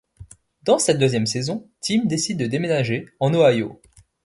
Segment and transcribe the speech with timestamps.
[0.63, 3.79] Dans cette deuxième saison, Tim décide de déménager en Ohio.